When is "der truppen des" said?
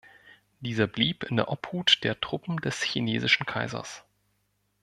2.03-2.81